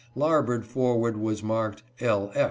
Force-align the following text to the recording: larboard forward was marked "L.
larboard 0.15 0.65
forward 0.65 1.15
was 1.15 1.43
marked 1.43 1.83
"L. 1.99 2.31